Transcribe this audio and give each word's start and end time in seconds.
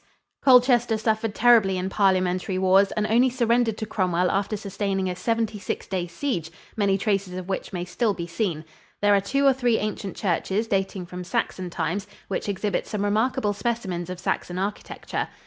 Colchester 0.43 0.97
suffered 0.97 1.35
terribly 1.35 1.77
in 1.77 1.87
Parliamentary 1.87 2.57
wars 2.57 2.91
and 2.93 3.05
only 3.05 3.29
surrendered 3.29 3.77
to 3.77 3.85
Cromwell 3.85 4.31
after 4.31 4.57
sustaining 4.57 5.07
a 5.07 5.15
seventy 5.15 5.59
six 5.59 5.85
day 5.85 6.07
siege, 6.07 6.49
many 6.75 6.97
traces 6.97 7.35
of 7.37 7.47
which 7.47 7.71
may 7.71 7.85
still 7.85 8.15
be 8.15 8.25
seen. 8.25 8.65
There 9.03 9.13
are 9.13 9.21
two 9.21 9.45
or 9.45 9.53
three 9.53 9.77
ancient 9.77 10.15
churches 10.15 10.65
dating 10.67 11.05
from 11.05 11.23
Saxon 11.23 11.69
times 11.69 12.07
which 12.29 12.49
exhibit 12.49 12.87
some 12.87 13.05
remarkable 13.05 13.53
specimens 13.53 14.09
of 14.09 14.19
Saxon 14.19 14.57
architecture. 14.57 15.27